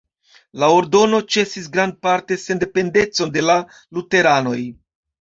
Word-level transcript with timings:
La 0.63 0.69
ordono 0.77 1.19
ĉesis 1.35 1.69
grandparte 1.77 2.39
sendependecon 2.47 3.39
de 3.39 3.49
la 3.49 3.63
luteranoj. 3.71 4.61